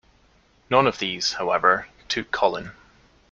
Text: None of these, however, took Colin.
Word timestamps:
None 0.71 0.87
of 0.87 0.97
these, 0.97 1.33
however, 1.33 1.87
took 2.09 2.31
Colin. 2.31 2.71